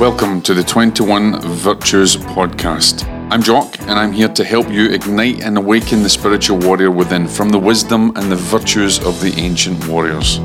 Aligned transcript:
Welcome 0.00 0.40
to 0.42 0.54
the 0.54 0.62
21 0.62 1.42
Virtues 1.42 2.16
Podcast. 2.16 3.06
I'm 3.30 3.42
Jock, 3.42 3.78
and 3.80 3.90
I'm 3.90 4.12
here 4.12 4.30
to 4.30 4.42
help 4.42 4.70
you 4.70 4.86
ignite 4.86 5.42
and 5.42 5.58
awaken 5.58 6.02
the 6.02 6.08
spiritual 6.08 6.56
warrior 6.56 6.90
within 6.90 7.28
from 7.28 7.50
the 7.50 7.58
wisdom 7.58 8.16
and 8.16 8.32
the 8.32 8.36
virtues 8.36 8.98
of 9.00 9.20
the 9.20 9.34
ancient 9.36 9.86
warriors. 9.88 10.38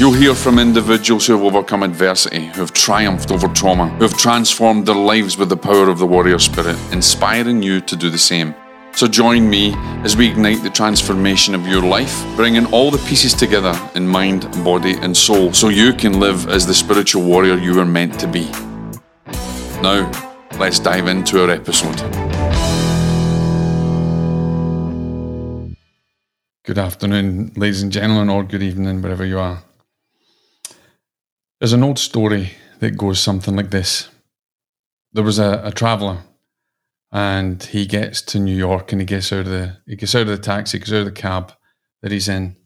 You'll 0.00 0.14
hear 0.14 0.34
from 0.34 0.58
individuals 0.58 1.26
who 1.26 1.34
have 1.34 1.44
overcome 1.44 1.82
adversity, 1.82 2.46
who 2.46 2.62
have 2.62 2.72
triumphed 2.72 3.30
over 3.30 3.46
trauma, 3.48 3.90
who 3.90 4.04
have 4.04 4.16
transformed 4.16 4.86
their 4.86 4.94
lives 4.94 5.36
with 5.36 5.50
the 5.50 5.56
power 5.58 5.90
of 5.90 5.98
the 5.98 6.06
warrior 6.06 6.38
spirit, 6.38 6.78
inspiring 6.92 7.62
you 7.62 7.82
to 7.82 7.94
do 7.94 8.08
the 8.08 8.16
same. 8.16 8.54
So 8.94 9.08
join 9.08 9.48
me 9.48 9.72
as 10.04 10.16
we 10.16 10.28
ignite 10.28 10.62
the 10.62 10.70
transformation 10.70 11.54
of 11.54 11.66
your 11.66 11.82
life, 11.82 12.24
bringing 12.36 12.66
all 12.66 12.90
the 12.90 13.04
pieces 13.08 13.32
together 13.32 13.74
in 13.94 14.06
mind, 14.06 14.42
body, 14.62 14.94
and 14.94 15.16
soul 15.16 15.52
so 15.52 15.70
you 15.70 15.94
can 15.94 16.20
live 16.20 16.48
as 16.48 16.66
the 16.66 16.74
spiritual 16.74 17.24
warrior 17.24 17.56
you 17.56 17.80
are 17.80 17.86
meant 17.86 18.20
to 18.20 18.26
be. 18.26 18.44
Now, 19.80 20.10
let's 20.58 20.78
dive 20.78 21.08
into 21.08 21.42
our 21.42 21.50
episode. 21.50 21.96
Good 26.64 26.78
afternoon, 26.78 27.52
ladies 27.56 27.82
and 27.82 27.90
gentlemen, 27.90 28.28
or 28.28 28.44
good 28.44 28.62
evening, 28.62 29.02
wherever 29.02 29.24
you 29.24 29.38
are. 29.38 29.64
There's 31.58 31.72
an 31.72 31.82
old 31.82 31.98
story 31.98 32.52
that 32.78 32.96
goes 32.96 33.20
something 33.20 33.56
like 33.56 33.70
this 33.70 34.08
There 35.12 35.24
was 35.24 35.38
a, 35.38 35.62
a 35.64 35.72
traveller 35.72 36.18
and 37.12 37.62
he 37.62 37.84
gets 37.84 38.22
to 38.22 38.38
New 38.38 38.56
York 38.56 38.90
and 38.90 39.00
he 39.00 39.06
gets 39.06 39.32
out 39.32 39.40
of 39.40 39.46
the 39.46 39.78
he 39.86 39.96
gets 39.96 40.14
out 40.14 40.22
of 40.22 40.28
the 40.28 40.38
taxi, 40.38 40.78
gets 40.78 40.92
out 40.92 41.00
of 41.00 41.04
the 41.04 41.12
cab 41.12 41.52
that 42.00 42.10
he's 42.10 42.28
in, 42.28 42.56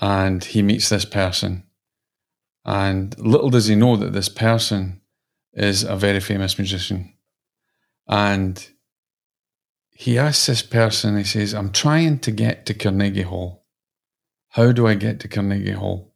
and 0.00 0.42
he 0.42 0.62
meets 0.62 0.88
this 0.88 1.04
person. 1.04 1.64
And 2.64 3.18
little 3.18 3.50
does 3.50 3.66
he 3.66 3.74
know 3.74 3.96
that 3.96 4.12
this 4.12 4.28
person 4.28 5.00
is 5.52 5.82
a 5.82 5.96
very 5.96 6.20
famous 6.20 6.58
musician. 6.58 7.14
And 8.06 8.66
he 9.90 10.18
asks 10.18 10.46
this 10.46 10.62
person, 10.62 11.16
he 11.16 11.24
says, 11.24 11.54
I'm 11.54 11.72
trying 11.72 12.20
to 12.20 12.30
get 12.30 12.66
to 12.66 12.74
Carnegie 12.74 13.22
Hall. 13.22 13.66
How 14.50 14.72
do 14.72 14.86
I 14.86 14.94
get 14.94 15.20
to 15.20 15.28
Carnegie 15.28 15.72
Hall? 15.72 16.14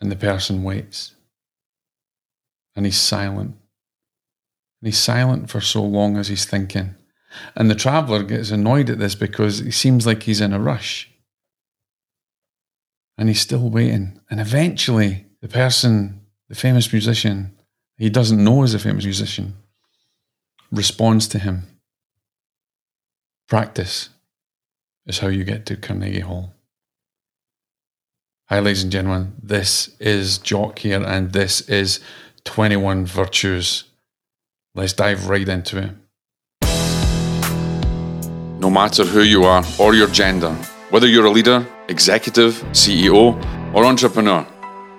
And 0.00 0.10
the 0.10 0.16
person 0.16 0.62
waits. 0.62 1.14
And 2.74 2.86
he's 2.86 2.98
silent. 2.98 3.56
And 4.84 4.92
he's 4.92 4.98
silent 4.98 5.48
for 5.48 5.62
so 5.62 5.82
long 5.82 6.18
as 6.18 6.28
he's 6.28 6.44
thinking. 6.44 6.94
And 7.56 7.70
the 7.70 7.74
traveller 7.74 8.22
gets 8.22 8.50
annoyed 8.50 8.90
at 8.90 8.98
this 8.98 9.14
because 9.14 9.60
he 9.60 9.70
seems 9.70 10.06
like 10.06 10.24
he's 10.24 10.42
in 10.42 10.52
a 10.52 10.60
rush. 10.60 11.10
And 13.16 13.30
he's 13.30 13.40
still 13.40 13.70
waiting. 13.70 14.20
And 14.28 14.40
eventually, 14.40 15.24
the 15.40 15.48
person, 15.48 16.20
the 16.50 16.54
famous 16.54 16.92
musician, 16.92 17.56
he 17.96 18.10
doesn't 18.10 18.44
know 18.44 18.62
is 18.62 18.74
a 18.74 18.78
famous 18.78 19.04
musician, 19.04 19.54
responds 20.70 21.28
to 21.28 21.38
him. 21.38 21.62
Practice 23.48 24.10
is 25.06 25.20
how 25.20 25.28
you 25.28 25.44
get 25.44 25.64
to 25.64 25.76
Carnegie 25.76 26.20
Hall. 26.20 26.52
Hi, 28.50 28.60
ladies 28.60 28.82
and 28.82 28.92
gentlemen. 28.92 29.32
This 29.42 29.96
is 29.98 30.36
Jock 30.36 30.80
here, 30.80 31.02
and 31.02 31.32
this 31.32 31.62
is 31.70 32.00
21 32.44 33.06
Virtues 33.06 33.84
Let's 34.76 34.92
dive 34.92 35.28
right 35.28 35.48
into 35.48 35.78
it. 35.78 35.90
No 38.58 38.68
matter 38.68 39.04
who 39.04 39.22
you 39.22 39.44
are 39.44 39.62
or 39.78 39.94
your 39.94 40.08
gender, 40.08 40.52
whether 40.90 41.06
you're 41.06 41.26
a 41.26 41.30
leader, 41.30 41.64
executive, 41.88 42.54
CEO, 42.72 43.36
or 43.72 43.84
entrepreneur, 43.84 44.44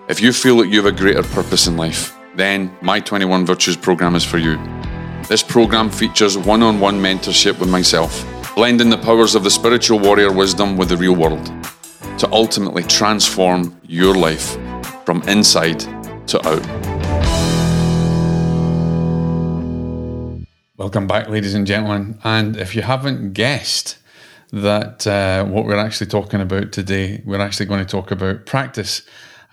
if 0.08 0.22
you 0.22 0.32
feel 0.32 0.56
that 0.60 0.70
you 0.70 0.82
have 0.82 0.86
a 0.86 0.98
greater 0.98 1.24
purpose 1.24 1.68
in 1.68 1.76
life, 1.76 2.16
then 2.38 2.74
my 2.82 3.02
21 3.02 3.46
Virtues 3.46 3.76
program 3.76 4.16
is 4.16 4.24
for 4.24 4.38
you. 4.38 4.58
This 5.28 5.44
program 5.44 5.90
features 5.90 6.38
one 6.38 6.64
on 6.64 6.80
one 6.80 6.98
mentorship 6.98 7.60
with 7.60 7.70
myself, 7.70 8.26
blending 8.56 8.90
the 8.90 8.98
powers 8.98 9.36
of 9.36 9.44
the 9.44 9.52
spiritual 9.52 10.00
warrior 10.00 10.32
wisdom 10.32 10.78
with 10.78 10.88
the 10.88 10.96
real 10.96 11.16
world 11.16 11.46
to 12.18 12.32
ultimately 12.32 12.84
transform 12.84 13.78
your 13.86 14.16
life 14.16 14.58
from 15.04 15.22
inside 15.24 15.82
to 16.28 16.40
out. 16.48 16.95
Welcome 20.78 21.08
back, 21.08 21.30
ladies 21.30 21.54
and 21.54 21.66
gentlemen. 21.66 22.20
And 22.26 22.58
if 22.58 22.76
you 22.76 22.82
haven't 22.82 23.32
guessed 23.32 23.98
that 24.52 25.08
uh, 25.08 25.46
what 25.46 25.64
we're 25.64 25.78
actually 25.78 26.08
talking 26.08 26.42
about 26.42 26.74
today, 26.74 27.24
we're 27.26 27.40
actually 27.40 27.68
going 27.68 27.80
to 27.80 27.90
talk 27.90 28.12
about 28.12 28.46
practice. 28.46 29.02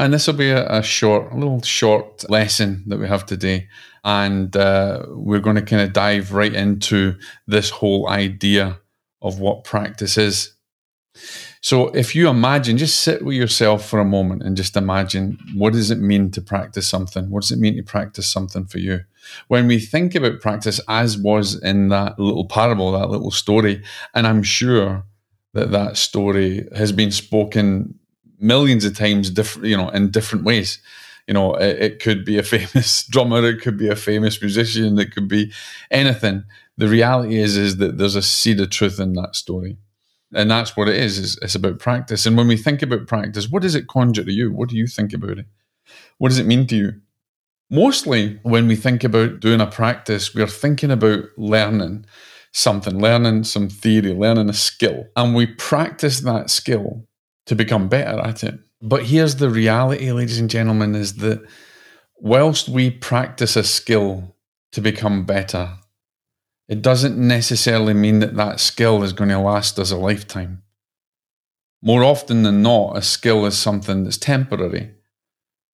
And 0.00 0.12
this 0.12 0.26
will 0.26 0.34
be 0.34 0.50
a, 0.50 0.68
a 0.68 0.82
short, 0.82 1.30
a 1.30 1.36
little 1.36 1.62
short 1.62 2.28
lesson 2.28 2.82
that 2.88 2.98
we 2.98 3.06
have 3.06 3.24
today. 3.24 3.68
And 4.02 4.56
uh, 4.56 5.04
we're 5.10 5.38
going 5.38 5.54
to 5.54 5.62
kind 5.62 5.82
of 5.82 5.92
dive 5.92 6.32
right 6.32 6.52
into 6.52 7.14
this 7.46 7.70
whole 7.70 8.08
idea 8.08 8.80
of 9.20 9.38
what 9.38 9.62
practice 9.62 10.18
is. 10.18 10.56
So 11.60 11.88
if 11.88 12.14
you 12.14 12.28
imagine, 12.28 12.78
just 12.78 13.00
sit 13.00 13.24
with 13.24 13.36
yourself 13.36 13.88
for 13.88 14.00
a 14.00 14.04
moment 14.04 14.42
and 14.42 14.56
just 14.56 14.76
imagine 14.76 15.38
what 15.54 15.72
does 15.72 15.90
it 15.90 15.98
mean 15.98 16.30
to 16.32 16.40
practice 16.40 16.88
something? 16.88 17.30
What 17.30 17.42
does 17.42 17.52
it 17.52 17.58
mean 17.58 17.76
to 17.76 17.82
practice 17.82 18.28
something 18.28 18.64
for 18.64 18.78
you? 18.78 19.00
When 19.48 19.68
we 19.68 19.78
think 19.78 20.14
about 20.14 20.40
practice, 20.40 20.80
as 20.88 21.16
was 21.16 21.62
in 21.62 21.88
that 21.88 22.18
little 22.18 22.46
parable, 22.46 22.92
that 22.92 23.10
little 23.10 23.30
story, 23.30 23.82
and 24.14 24.26
I'm 24.26 24.42
sure 24.42 25.04
that 25.52 25.70
that 25.70 25.96
story 25.96 26.66
has 26.74 26.92
been 26.92 27.12
spoken 27.12 27.98
millions 28.40 28.84
of 28.84 28.96
times, 28.96 29.30
different, 29.30 29.68
you 29.68 29.76
know, 29.76 29.90
in 29.90 30.10
different 30.10 30.44
ways. 30.44 30.80
You 31.28 31.34
know, 31.34 31.54
it, 31.54 31.78
it 31.80 32.02
could 32.02 32.24
be 32.24 32.38
a 32.38 32.42
famous 32.54 33.06
drummer, 33.06 33.44
it 33.44 33.60
could 33.60 33.78
be 33.78 33.88
a 33.88 33.94
famous 33.96 34.40
musician, 34.40 34.98
it 34.98 35.14
could 35.14 35.28
be 35.28 35.52
anything. 35.90 36.44
The 36.76 36.88
reality 36.88 37.36
is, 37.36 37.56
is 37.56 37.76
that 37.76 37.98
there's 37.98 38.16
a 38.16 38.22
seed 38.22 38.58
of 38.58 38.70
truth 38.70 38.98
in 38.98 39.12
that 39.12 39.36
story 39.36 39.76
and 40.34 40.50
that's 40.50 40.76
what 40.76 40.88
it 40.88 40.96
is, 40.96 41.18
is 41.18 41.38
it's 41.42 41.54
about 41.54 41.78
practice. 41.78 42.26
And 42.26 42.36
when 42.36 42.48
we 42.48 42.56
think 42.56 42.82
about 42.82 43.06
practice 43.06 43.48
what 43.48 43.62
does 43.62 43.74
it 43.74 43.88
conjure 43.88 44.24
to 44.24 44.32
you? 44.32 44.52
What 44.52 44.68
do 44.68 44.76
you 44.76 44.86
think 44.86 45.12
about 45.12 45.38
it? 45.38 45.46
What 46.18 46.28
does 46.28 46.38
it 46.38 46.46
mean 46.46 46.66
to 46.68 46.76
you? 46.76 46.92
Mostly 47.70 48.38
when 48.42 48.68
we 48.68 48.76
think 48.76 49.04
about 49.04 49.40
doing 49.40 49.60
a 49.60 49.66
practice 49.66 50.34
we're 50.34 50.46
thinking 50.46 50.90
about 50.90 51.24
learning 51.36 52.06
something 52.52 53.00
learning 53.00 53.44
some 53.44 53.68
theory 53.68 54.12
learning 54.12 54.48
a 54.48 54.54
skill. 54.54 55.06
And 55.16 55.34
we 55.34 55.46
practice 55.46 56.20
that 56.20 56.50
skill 56.50 57.06
to 57.46 57.54
become 57.54 57.88
better 57.88 58.18
at 58.20 58.44
it. 58.44 58.58
But 58.80 59.04
here's 59.04 59.36
the 59.36 59.50
reality 59.50 60.10
ladies 60.12 60.38
and 60.38 60.50
gentlemen 60.50 60.94
is 60.94 61.16
that 61.16 61.42
whilst 62.16 62.68
we 62.68 62.90
practice 62.90 63.56
a 63.56 63.64
skill 63.64 64.36
to 64.72 64.80
become 64.80 65.24
better 65.24 65.76
it 66.72 66.80
doesn't 66.80 67.18
necessarily 67.18 67.92
mean 67.92 68.20
that 68.20 68.34
that 68.36 68.58
skill 68.58 69.02
is 69.02 69.12
going 69.12 69.28
to 69.28 69.38
last 69.38 69.78
us 69.78 69.90
a 69.90 69.96
lifetime. 69.98 70.62
More 71.82 72.02
often 72.02 72.44
than 72.44 72.62
not, 72.62 72.96
a 72.96 73.02
skill 73.02 73.44
is 73.44 73.58
something 73.58 74.04
that's 74.04 74.16
temporary. 74.16 74.94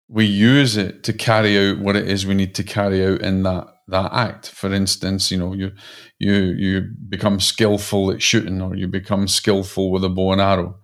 We 0.08 0.26
use 0.26 0.76
it 0.76 1.04
to 1.04 1.14
carry 1.14 1.56
out 1.56 1.78
what 1.78 1.96
it 1.96 2.10
is 2.10 2.26
we 2.26 2.34
need 2.34 2.56
to 2.56 2.64
carry 2.64 3.06
out 3.06 3.22
in 3.22 3.44
that 3.44 3.68
that 3.90 4.12
act. 4.12 4.50
For 4.50 4.74
instance, 4.74 5.30
you 5.30 5.38
know, 5.38 5.54
you 5.54 5.74
you 6.18 6.34
you 6.34 6.90
become 7.08 7.40
skillful 7.40 8.10
at 8.10 8.24
shooting, 8.24 8.60
or 8.60 8.76
you 8.76 8.88
become 8.88 9.28
skillful 9.28 9.92
with 9.92 10.04
a 10.04 10.10
bow 10.10 10.32
and 10.32 10.42
arrow. 10.42 10.80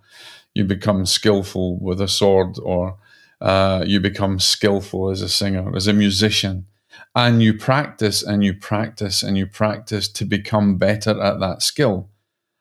You 0.54 0.64
become 0.64 1.06
skillful 1.06 1.80
with 1.80 2.00
a 2.00 2.06
sword, 2.06 2.56
or 2.62 2.98
uh, 3.40 3.82
you 3.84 3.98
become 3.98 4.38
skillful 4.38 5.10
as 5.10 5.22
a 5.22 5.28
singer, 5.28 5.74
as 5.74 5.88
a 5.88 5.92
musician 5.92 6.66
and 7.14 7.42
you 7.42 7.54
practice 7.54 8.22
and 8.22 8.44
you 8.44 8.54
practice 8.54 9.22
and 9.22 9.38
you 9.38 9.46
practice 9.46 10.08
to 10.08 10.24
become 10.24 10.76
better 10.76 11.20
at 11.22 11.40
that 11.40 11.62
skill. 11.62 12.10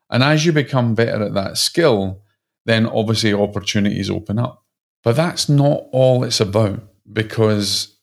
And 0.09 0.23
as 0.23 0.45
you 0.45 0.51
become 0.51 0.94
better 0.94 1.23
at 1.23 1.33
that 1.33 1.57
skill, 1.57 2.21
then 2.66 2.85
obviously 2.85 3.33
opportunities 3.33 4.09
open 4.09 4.38
up. 4.38 4.63
But 5.03 5.16
that's 5.16 5.49
not 5.49 5.85
all 5.91 6.23
it's 6.23 6.39
about 6.39 6.81
because, 7.11 7.97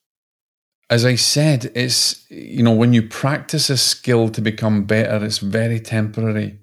as 0.90 1.04
I 1.04 1.14
said, 1.14 1.72
it's, 1.74 2.28
you 2.30 2.62
know, 2.62 2.74
when 2.74 2.92
you 2.92 3.02
practice 3.02 3.70
a 3.70 3.76
skill 3.76 4.28
to 4.30 4.40
become 4.40 4.84
better, 4.84 5.24
it's 5.24 5.38
very 5.38 5.80
temporary. 5.80 6.58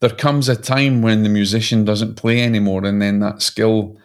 There 0.00 0.10
comes 0.10 0.48
a 0.48 0.56
time 0.56 1.02
when 1.02 1.22
the 1.22 1.28
musician 1.28 1.84
doesn't 1.84 2.16
play 2.16 2.42
anymore 2.42 2.84
and 2.84 3.00
then 3.00 3.20
that 3.20 3.42
skill 3.42 3.96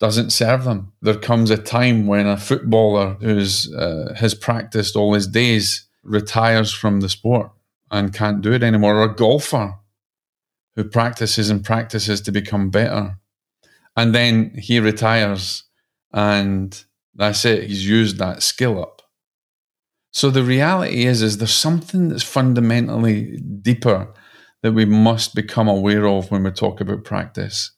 doesn't 0.00 0.30
serve 0.30 0.64
them. 0.64 0.92
There 1.02 1.16
comes 1.16 1.50
a 1.50 1.56
time 1.56 2.06
when 2.06 2.26
a 2.26 2.36
footballer 2.36 3.16
who's 3.20 3.72
uh, 3.74 4.14
has 4.16 4.34
practiced 4.34 4.96
all 4.96 5.14
his 5.14 5.26
days 5.26 5.86
retires 6.02 6.72
from 6.72 7.00
the 7.00 7.08
sport 7.08 7.50
and 7.90 8.14
can't 8.14 8.40
do 8.40 8.52
it 8.52 8.62
anymore, 8.62 8.96
or 8.96 9.04
a 9.04 9.14
golfer 9.14 9.74
who 10.76 10.84
practices 10.84 11.50
and 11.50 11.64
practices 11.64 12.20
to 12.20 12.32
become 12.32 12.70
better, 12.70 13.18
and 13.96 14.14
then 14.14 14.52
he 14.56 14.78
retires, 14.78 15.64
and 16.12 16.84
that's 17.14 17.44
it. 17.44 17.64
He's 17.64 17.88
used 17.88 18.18
that 18.18 18.42
skill 18.42 18.80
up. 18.80 19.02
So 20.12 20.30
the 20.30 20.44
reality 20.44 21.04
is, 21.04 21.22
is 21.22 21.38
there's 21.38 21.52
something 21.52 22.08
that's 22.08 22.22
fundamentally 22.22 23.38
deeper 23.38 24.12
that 24.62 24.72
we 24.72 24.84
must 24.84 25.34
become 25.34 25.68
aware 25.68 26.06
of 26.06 26.30
when 26.30 26.44
we 26.44 26.50
talk 26.50 26.80
about 26.80 27.04
practice 27.04 27.72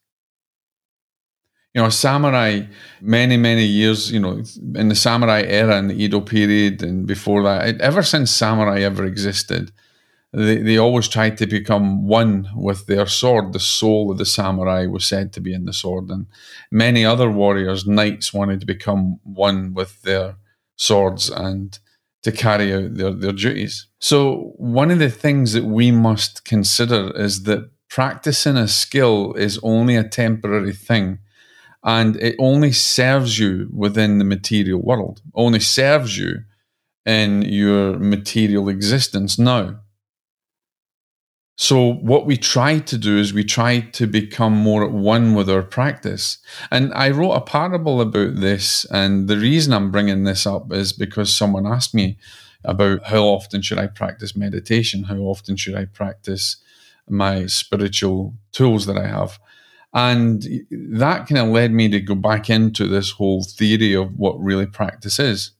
You 1.74 1.82
know, 1.82 1.88
samurai, 1.88 2.62
many, 3.00 3.36
many 3.36 3.64
years, 3.64 4.10
you 4.10 4.18
know, 4.18 4.42
in 4.74 4.88
the 4.88 4.94
samurai 4.96 5.42
era, 5.42 5.78
in 5.78 5.86
the 5.86 6.02
Edo 6.02 6.20
period, 6.20 6.82
and 6.82 7.06
before 7.06 7.44
that, 7.44 7.80
ever 7.80 8.02
since 8.02 8.32
samurai 8.32 8.80
ever 8.80 9.04
existed, 9.04 9.70
they, 10.32 10.58
they 10.58 10.78
always 10.78 11.08
tried 11.08 11.38
to 11.38 11.46
become 11.46 12.06
one 12.06 12.48
with 12.54 12.86
their 12.86 13.06
sword. 13.06 13.52
The 13.52 13.60
soul 13.60 14.10
of 14.10 14.18
the 14.18 14.26
samurai 14.26 14.86
was 14.86 15.04
said 15.04 15.32
to 15.32 15.40
be 15.40 15.52
in 15.52 15.64
the 15.64 15.72
sword. 15.72 16.08
And 16.08 16.26
many 16.70 17.04
other 17.04 17.30
warriors, 17.30 17.86
knights, 17.86 18.32
wanted 18.32 18.60
to 18.60 18.66
become 18.66 19.18
one 19.24 19.74
with 19.74 20.02
their 20.02 20.36
swords 20.76 21.30
and 21.30 21.78
to 22.22 22.32
carry 22.32 22.72
out 22.72 22.94
their, 22.94 23.12
their 23.12 23.32
duties. 23.32 23.86
So, 23.98 24.52
one 24.56 24.90
of 24.90 24.98
the 24.98 25.10
things 25.10 25.52
that 25.54 25.64
we 25.64 25.90
must 25.90 26.44
consider 26.44 27.12
is 27.16 27.44
that 27.44 27.70
practicing 27.88 28.56
a 28.56 28.68
skill 28.68 29.34
is 29.34 29.58
only 29.62 29.96
a 29.96 30.08
temporary 30.08 30.72
thing 30.72 31.18
and 31.82 32.16
it 32.16 32.36
only 32.38 32.72
serves 32.72 33.38
you 33.38 33.68
within 33.72 34.18
the 34.18 34.24
material 34.24 34.80
world, 34.80 35.22
only 35.34 35.60
serves 35.60 36.18
you 36.18 36.44
in 37.06 37.42
your 37.42 37.98
material 37.98 38.68
existence 38.68 39.38
now. 39.38 39.80
So, 41.56 41.92
what 41.92 42.24
we 42.24 42.38
try 42.38 42.78
to 42.78 42.96
do 42.96 43.18
is 43.18 43.34
we 43.34 43.44
try 43.44 43.80
to 43.80 44.06
become 44.06 44.54
more 44.54 44.82
at 44.82 44.92
one 44.92 45.34
with 45.34 45.50
our 45.50 45.62
practice. 45.62 46.38
And 46.70 46.90
I 46.94 47.10
wrote 47.10 47.32
a 47.32 47.42
parable 47.42 48.00
about 48.00 48.36
this. 48.36 48.86
And 48.86 49.28
the 49.28 49.36
reason 49.36 49.74
I'm 49.74 49.90
bringing 49.90 50.24
this 50.24 50.46
up 50.46 50.72
is 50.72 50.94
because 50.94 51.36
someone 51.36 51.66
asked 51.66 51.94
me 51.94 52.16
about 52.64 53.04
how 53.04 53.24
often 53.24 53.60
should 53.60 53.76
I 53.76 53.88
practice 53.88 54.34
meditation? 54.34 55.04
How 55.04 55.18
often 55.18 55.56
should 55.56 55.74
I 55.74 55.84
practice 55.84 56.56
my 57.06 57.44
spiritual 57.44 58.36
tools 58.52 58.86
that 58.86 58.96
I 58.96 59.06
have? 59.06 59.38
And 59.92 60.44
that 60.70 61.26
kind 61.26 61.38
of 61.38 61.48
led 61.48 61.72
me 61.72 61.88
to 61.88 62.00
go 62.00 62.14
back 62.14 62.48
into 62.48 62.86
this 62.86 63.10
whole 63.10 63.42
theory 63.42 63.94
of 63.94 64.16
what 64.16 64.40
really 64.40 64.66
practice 64.66 65.18
is 65.18 65.52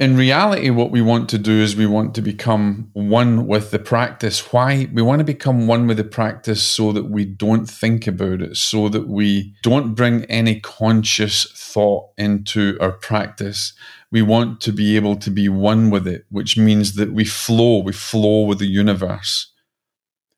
in 0.00 0.16
reality, 0.16 0.70
what 0.70 0.90
we 0.90 1.02
want 1.02 1.28
to 1.28 1.36
do 1.36 1.52
is 1.52 1.76
we 1.76 1.86
want 1.86 2.14
to 2.14 2.22
become 2.22 2.88
one 2.94 3.46
with 3.46 3.70
the 3.70 3.78
practice. 3.78 4.50
Why? 4.50 4.88
We 4.94 5.02
want 5.02 5.18
to 5.18 5.26
become 5.26 5.66
one 5.66 5.86
with 5.86 5.98
the 5.98 6.04
practice 6.04 6.62
so 6.62 6.90
that 6.92 7.10
we 7.10 7.26
don't 7.26 7.66
think 7.66 8.06
about 8.06 8.40
it, 8.40 8.56
so 8.56 8.88
that 8.88 9.08
we 9.08 9.54
don't 9.62 9.94
bring 9.94 10.24
any 10.24 10.58
conscious 10.58 11.44
thought 11.54 12.12
into 12.16 12.78
our 12.80 12.92
practice. 12.92 13.74
We 14.10 14.22
want 14.22 14.62
to 14.62 14.72
be 14.72 14.96
able 14.96 15.16
to 15.16 15.30
be 15.30 15.50
one 15.50 15.90
with 15.90 16.08
it, 16.08 16.24
which 16.30 16.56
means 16.56 16.94
that 16.94 17.12
we 17.12 17.26
flow, 17.26 17.82
we 17.82 17.92
flow 17.92 18.46
with 18.46 18.58
the 18.58 18.66
universe. 18.66 19.52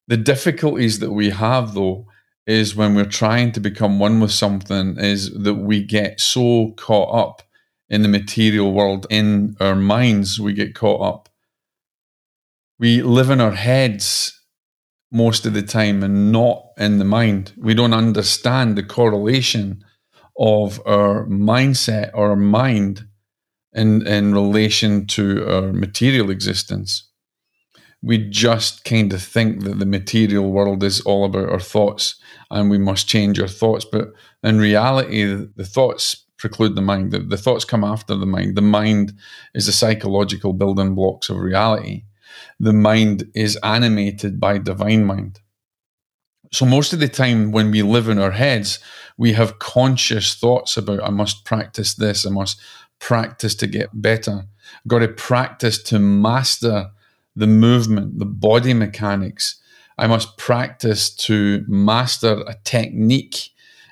The 0.09 0.17
difficulties 0.17 0.99
that 0.99 1.13
we 1.13 1.31
have, 1.31 1.75
though, 1.75 2.09
is 2.47 2.75
when 2.75 2.95
we're 2.95 3.05
trying 3.05 3.53
to 3.53 3.61
become 3.61 3.99
one 3.99 4.21
with 4.21 4.33
something, 4.33 4.97
is 4.99 5.33
that 5.33 5.55
we 5.55 5.83
get 5.83 6.21
so 6.21 6.73
caught 6.77 7.15
up 7.15 7.43
in 7.89 8.03
the 8.03 8.09
material 8.09 8.73
world, 8.73 9.07
in 9.11 9.55
our 9.61 9.77
minds, 9.77 10.41
we 10.41 10.55
get 10.55 10.75
caught 10.75 11.03
up. 11.03 11.29
We 12.79 13.03
live 13.03 13.31
in 13.31 13.41
our 13.41 13.53
heads 13.53 14.41
most 15.13 15.45
of 15.45 15.53
the 15.53 15.63
time 15.63 16.03
and 16.03 16.33
not 16.33 16.69
in 16.79 16.99
the 16.99 17.05
mind. 17.05 17.53
We 17.59 17.75
don't 17.75 17.93
understand 17.93 18.77
the 18.77 18.83
correlation 18.83 19.85
of 20.39 20.81
our 20.87 21.27
mindset 21.27 22.11
or 22.15 22.31
our 22.31 22.37
mind 22.37 23.07
in, 23.75 24.07
in 24.07 24.33
relation 24.33 25.07
to 25.09 25.47
our 25.47 25.73
material 25.73 26.31
existence. 26.31 27.09
We 28.01 28.19
just 28.31 28.85
kind 28.85 29.13
of 29.13 29.23
think 29.23 29.65
that 29.65 29.79
the 29.79 29.87
material 29.87 30.51
world 30.51 30.83
is 30.83 31.03
all 31.03 31.27
about 31.27 31.51
our 31.51 31.61
thoughts 31.61 32.17
and 32.53 32.71
we 32.71 32.79
must 32.79 33.09
change 33.09 33.41
our 33.41 33.49
thoughts. 33.49 33.85
But 33.85 34.13
in 34.43 34.59
reality, 34.59 35.25
the 35.57 35.65
thoughts 35.65 36.25
preclude 36.37 36.75
the 36.75 36.83
mind. 36.83 37.13
The, 37.13 37.21
the 37.21 37.37
thoughts 37.37 37.65
come 37.65 37.83
after 37.83 38.15
the 38.15 38.27
mind. 38.27 38.57
The 38.57 38.63
mind 38.63 39.15
is 39.55 39.67
the 39.67 39.73
psychological 39.73 40.53
building 40.53 40.95
blocks 40.95 41.31
of 41.31 41.39
reality. 41.39 42.05
The 42.61 42.73
mind 42.73 43.31
is 43.35 43.59
animated 43.63 44.39
by 44.39 44.59
divine 44.59 45.05
mind. 45.05 45.41
So 46.53 46.67
most 46.67 46.93
of 46.93 47.01
the 47.01 47.09
time 47.09 47.51
when 47.51 47.71
we 47.71 47.83
live 47.83 48.09
in 48.09 48.19
our 48.19 48.33
heads, 48.33 48.79
we 49.17 49.33
have 49.33 49.59
conscious 49.59 50.35
thoughts 50.35 50.77
about 50.77 51.03
I 51.03 51.11
must 51.11 51.45
practice 51.45 51.95
this, 51.95 52.27
I 52.27 52.31
must 52.31 52.61
practice 52.99 53.55
to 53.57 53.67
get 53.67 53.89
better. 53.95 54.45
I've 54.77 54.89
got 54.89 54.99
to 54.99 55.09
practice 55.09 55.83
to 55.85 55.99
master 55.99 56.91
the 57.35 57.47
movement, 57.47 58.19
the 58.19 58.27
body 58.27 58.75
mechanics. 58.75 59.61
I 60.03 60.09
must 60.09 60.37
practice 60.37 61.15
to 61.29 61.65
master 61.69 62.43
a 62.49 62.57
technique 62.65 63.51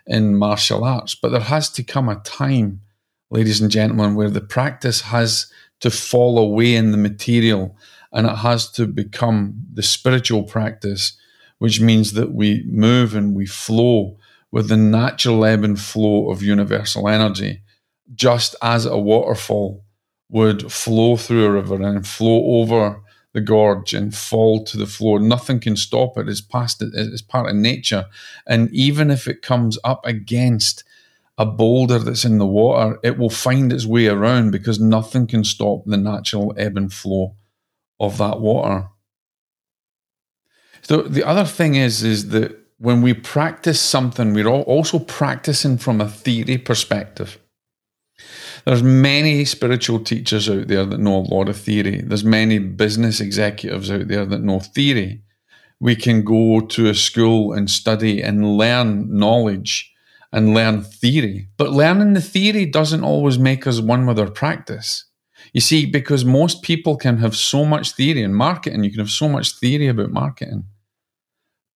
in 0.09 0.35
martial 0.35 0.83
arts. 0.83 1.15
But 1.15 1.29
there 1.29 1.41
has 1.41 1.71
to 1.71 1.85
come 1.85 2.09
a 2.09 2.17
time, 2.17 2.81
ladies 3.31 3.61
and 3.61 3.71
gentlemen, 3.71 4.17
where 4.17 4.29
the 4.29 4.41
practice 4.41 5.03
has 5.03 5.47
to 5.79 5.89
fall 5.89 6.37
away 6.37 6.75
in 6.75 6.91
the 6.91 6.97
material 6.97 7.77
and 8.13 8.27
it 8.27 8.39
has 8.39 8.69
to 8.73 8.89
become 8.89 9.55
the 9.73 9.85
spiritual 9.85 10.43
practice, 10.43 11.17
which 11.59 11.81
means 11.81 12.15
that 12.15 12.33
we 12.33 12.65
move 12.67 13.15
and 13.15 13.37
we 13.37 13.47
flow 13.47 14.19
with 14.51 14.69
the 14.69 14.77
natural 14.77 15.45
ebb 15.45 15.63
and 15.63 15.81
flow 15.81 16.29
of 16.29 16.43
universal 16.43 17.09
energy, 17.09 17.63
just 18.17 18.57
as 18.63 18.85
a 18.85 18.99
waterfall 18.99 19.85
would 20.29 20.73
flow 20.73 21.17
through 21.17 21.45
a 21.45 21.53
river 21.53 21.81
and 21.81 22.05
flow 22.05 22.61
over 22.61 23.01
the 23.33 23.41
gorge 23.41 23.95
and 23.95 24.15
fall 24.15 24.65
to 24.65 24.77
the 24.77 24.87
floor. 24.87 25.21
Nothing 25.21 25.61
can 25.61 25.77
stop 25.77 26.19
it. 26.19 26.29
It's 26.29 26.41
past 26.41 26.83
it. 26.83 26.91
It's 26.95 27.23
part 27.23 27.49
of 27.49 27.57
nature. 27.57 28.07
And 28.47 28.71
even 28.73 29.11
if 29.11 29.29
it 29.29 29.43
comes 29.43 29.79
up 29.85 30.05
against 30.05 30.85
a 31.39 31.47
boulder 31.47 31.99
that's 31.99 32.25
in 32.25 32.39
the 32.39 32.47
water, 32.47 32.99
it 33.03 33.17
will 33.17 33.31
find 33.31 33.73
its 33.73 33.87
way 33.87 34.09
around 34.09 34.51
because 34.51 34.81
nothing 34.81 35.27
can 35.27 35.45
stop 35.45 35.85
the 35.87 35.97
natural 35.97 36.53
ebb 36.57 36.77
and 36.77 36.93
flow 36.93 37.37
of 37.99 38.19
that 38.19 38.41
water. 38.41 38.89
So 40.83 41.03
the 41.03 41.25
other 41.25 41.45
thing 41.45 41.77
is, 41.77 42.03
is 42.03 42.31
that 42.31 42.59
when 42.79 43.03
we 43.03 43.15
practice 43.15 43.81
something, 43.81 44.33
we're 44.33 44.49
also 44.49 44.99
practicing 44.99 45.79
from 45.79 46.01
a 46.01 46.09
theory 46.09 46.59
perspective. 46.59 47.39
There's 48.65 48.83
many 48.83 49.45
spiritual 49.45 50.01
teachers 50.01 50.49
out 50.49 50.69
there 50.69 50.85
that 50.85 51.01
know 51.01 51.17
a 51.17 51.31
lot 51.35 51.49
of 51.49 51.57
theory. 51.57 52.03
There's 52.03 52.25
many 52.25 52.59
business 52.59 53.21
executives 53.21 53.91
out 53.91 54.09
there 54.09 54.27
that 54.27 54.43
know 54.43 54.61
theory. 54.61 55.23
We 55.81 55.97
can 55.97 56.25
go 56.25 56.61
to 56.61 56.89
a 56.89 56.95
school 56.95 57.53
and 57.53 57.71
study 57.71 58.23
and 58.23 58.57
learn 58.57 59.17
knowledge 59.17 59.93
and 60.33 60.55
learn 60.55 60.83
theory. 60.83 61.49
But 61.57 61.71
learning 61.71 62.13
the 62.13 62.21
theory 62.21 62.67
doesn't 62.67 63.05
always 63.05 63.39
make 63.39 63.67
us 63.67 63.81
one 63.81 64.07
with 64.07 64.19
our 64.19 64.31
practice. 64.31 65.05
You 65.53 65.61
see, 65.61 65.87
because 65.87 66.25
most 66.25 66.63
people 66.63 66.97
can 66.97 67.19
have 67.19 67.35
so 67.35 67.65
much 67.65 67.93
theory 67.93 68.23
in 68.23 68.35
marketing, 68.35 68.85
you 68.85 68.91
can 68.91 69.01
have 69.01 69.11
so 69.11 69.29
much 69.29 69.59
theory 69.59 69.89
about 69.89 70.11
marketing. 70.11 70.65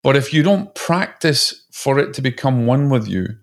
But 0.02 0.16
if 0.16 0.34
you 0.34 0.42
don't 0.42 0.74
practice 0.74 1.64
for 1.72 1.98
it 1.98 2.12
to 2.14 2.22
become 2.22 2.66
one 2.66 2.90
with 2.90 3.08
you, 3.08 3.38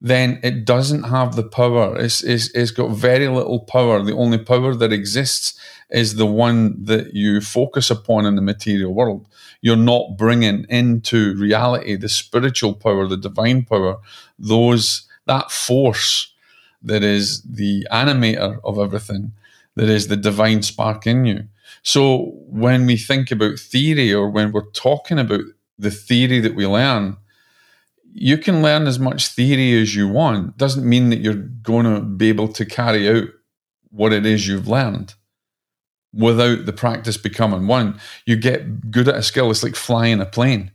then 0.00 0.40
it 0.42 0.64
doesn't 0.64 1.04
have 1.04 1.36
the 1.36 1.42
power. 1.42 1.96
It's, 1.98 2.22
it's, 2.22 2.50
it's 2.50 2.70
got 2.70 2.90
very 2.90 3.28
little 3.28 3.60
power. 3.60 4.02
The 4.02 4.14
only 4.14 4.38
power 4.38 4.74
that 4.74 4.92
exists 4.92 5.58
is 5.90 6.14
the 6.14 6.26
one 6.26 6.84
that 6.84 7.14
you 7.14 7.40
focus 7.40 7.90
upon 7.90 8.24
in 8.24 8.36
the 8.36 8.42
material 8.42 8.94
world. 8.94 9.26
You're 9.60 9.76
not 9.76 10.16
bringing 10.16 10.64
into 10.68 11.34
reality 11.36 11.96
the 11.96 12.08
spiritual 12.08 12.74
power, 12.74 13.06
the 13.06 13.16
divine 13.16 13.64
power, 13.64 13.98
those 14.38 15.02
that 15.26 15.50
force 15.50 16.32
that 16.82 17.02
is 17.02 17.42
the 17.42 17.86
animator 17.92 18.58
of 18.64 18.78
everything, 18.78 19.32
that 19.76 19.88
is 19.88 20.08
the 20.08 20.16
divine 20.16 20.62
spark 20.62 21.06
in 21.06 21.26
you. 21.26 21.44
So 21.82 22.32
when 22.46 22.86
we 22.86 22.96
think 22.96 23.30
about 23.30 23.58
theory 23.58 24.12
or 24.14 24.30
when 24.30 24.52
we're 24.52 24.70
talking 24.70 25.18
about 25.18 25.42
the 25.78 25.90
theory 25.90 26.40
that 26.40 26.54
we 26.54 26.66
learn, 26.66 27.16
you 28.12 28.38
can 28.38 28.62
learn 28.62 28.86
as 28.86 28.98
much 28.98 29.28
theory 29.28 29.80
as 29.80 29.94
you 29.94 30.08
want. 30.08 30.56
Doesn't 30.56 30.88
mean 30.88 31.10
that 31.10 31.20
you're 31.20 31.34
going 31.34 31.86
to 31.86 32.00
be 32.00 32.28
able 32.28 32.48
to 32.48 32.64
carry 32.64 33.08
out 33.08 33.28
what 33.90 34.12
it 34.12 34.26
is 34.26 34.46
you've 34.46 34.68
learned 34.68 35.14
without 36.12 36.66
the 36.66 36.72
practice 36.72 37.16
becoming 37.16 37.66
one. 37.66 38.00
You 38.26 38.36
get 38.36 38.90
good 38.90 39.08
at 39.08 39.16
a 39.16 39.22
skill. 39.22 39.50
It's 39.50 39.62
like 39.62 39.76
flying 39.76 40.20
a 40.20 40.26
plane. 40.26 40.72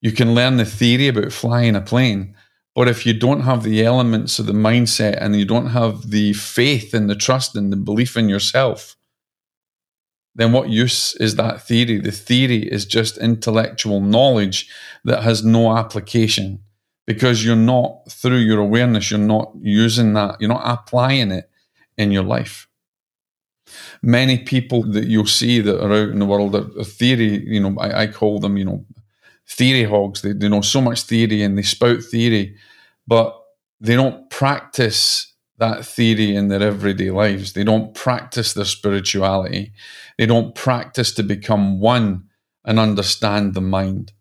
You 0.00 0.12
can 0.12 0.34
learn 0.34 0.56
the 0.56 0.64
theory 0.64 1.08
about 1.08 1.32
flying 1.32 1.76
a 1.76 1.80
plane, 1.80 2.34
but 2.74 2.88
if 2.88 3.04
you 3.04 3.12
don't 3.12 3.42
have 3.42 3.62
the 3.62 3.84
elements 3.84 4.38
of 4.38 4.46
the 4.46 4.54
mindset 4.54 5.18
and 5.20 5.36
you 5.36 5.44
don't 5.44 5.68
have 5.68 6.10
the 6.10 6.32
faith 6.32 6.94
and 6.94 7.10
the 7.10 7.14
trust 7.14 7.54
and 7.54 7.70
the 7.70 7.76
belief 7.76 8.16
in 8.16 8.28
yourself, 8.28 8.96
then 10.34 10.52
what 10.52 10.70
use 10.70 11.14
is 11.16 11.36
that 11.36 11.60
theory? 11.66 11.98
The 11.98 12.12
theory 12.12 12.62
is 12.62 12.86
just 12.86 13.18
intellectual 13.18 14.00
knowledge 14.00 14.70
that 15.04 15.22
has 15.22 15.44
no 15.44 15.76
application 15.76 16.60
because 17.10 17.44
you're 17.44 17.56
not 17.56 18.08
through 18.08 18.36
your 18.36 18.60
awareness, 18.60 19.10
you're 19.10 19.18
not 19.18 19.50
using 19.60 20.12
that, 20.12 20.36
you're 20.38 20.48
not 20.48 20.62
applying 20.64 21.32
it 21.32 21.50
in 21.98 22.12
your 22.12 22.22
life. 22.22 22.68
Many 24.00 24.38
people 24.38 24.84
that 24.92 25.08
you'll 25.08 25.26
see 25.26 25.60
that 25.60 25.84
are 25.84 25.92
out 25.92 26.10
in 26.10 26.20
the 26.20 26.24
world 26.24 26.54
are, 26.54 26.84
theory, 26.84 27.44
you 27.44 27.58
know, 27.58 27.76
I, 27.80 28.02
I, 28.02 28.06
call 28.06 28.38
them, 28.38 28.56
you 28.56 28.64
know, 28.64 28.84
theory 29.44 29.82
hogs. 29.82 30.22
They, 30.22 30.34
they 30.34 30.48
know 30.48 30.60
so 30.60 30.80
much 30.80 31.02
theory 31.02 31.42
and 31.42 31.58
they 31.58 31.62
spout 31.62 32.04
theory, 32.04 32.54
but 33.08 33.36
they 33.80 33.96
don't 33.96 34.30
practice 34.30 35.34
that 35.58 35.84
theory 35.84 36.36
in 36.36 36.46
their 36.46 36.62
everyday 36.62 37.10
lives. 37.10 37.54
They 37.54 37.64
don't 37.64 37.92
practice 37.92 38.52
their 38.52 38.64
spirituality. 38.64 39.72
They 40.16 40.26
don't 40.26 40.54
practice 40.54 41.12
to 41.14 41.24
become 41.24 41.80
one 41.80 42.28
and 42.64 42.78
understand 42.78 43.54
the 43.54 43.60
mind. 43.60 44.12